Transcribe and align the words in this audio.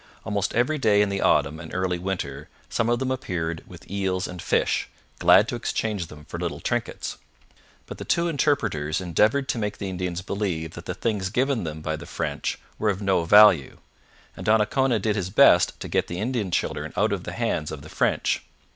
Almost 0.25 0.55
every 0.55 0.79
day 0.79 1.03
in 1.03 1.09
the 1.09 1.21
autumn 1.21 1.59
and 1.59 1.71
early 1.75 1.99
winter 1.99 2.49
some 2.69 2.89
of 2.89 2.97
them 2.97 3.11
appeared 3.11 3.61
with 3.67 3.87
eels 3.87 4.27
and 4.27 4.41
fish, 4.41 4.89
glad 5.19 5.47
to 5.47 5.55
exchange 5.55 6.07
them 6.07 6.25
for 6.25 6.39
little 6.39 6.59
trinkets. 6.59 7.19
But 7.85 7.99
the 7.99 8.03
two 8.03 8.27
interpreters 8.27 8.99
endeavoured 8.99 9.47
to 9.49 9.59
make 9.59 9.77
the 9.77 9.89
Indians 9.91 10.23
believe 10.23 10.71
that 10.73 10.85
the 10.85 10.95
things 10.95 11.29
given 11.29 11.65
them 11.65 11.81
by 11.83 11.97
the 11.97 12.07
French 12.07 12.57
were 12.79 12.89
of 12.89 12.99
no 13.03 13.25
value, 13.25 13.77
and 14.35 14.43
Donnacona 14.43 14.97
did 14.97 15.15
his 15.15 15.29
best 15.29 15.79
to 15.81 15.87
get 15.87 16.07
the 16.07 16.17
Indian 16.19 16.49
children 16.49 16.93
out 16.97 17.13
of 17.13 17.23
the 17.23 17.33
hands 17.33 17.69
of 17.71 17.83
the 17.83 17.87
French. 17.89 18.43